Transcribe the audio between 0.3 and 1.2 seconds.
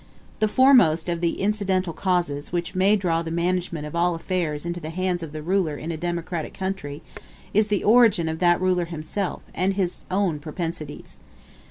The foremost